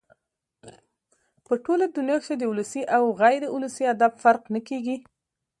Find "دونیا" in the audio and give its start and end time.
1.95-2.17